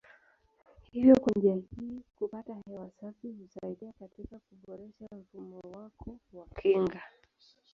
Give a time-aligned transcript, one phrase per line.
[0.91, 7.01] Hivyo kwa njia hii kupata hewa safi husaidia katika kuboresha mfumo wako wa kinga.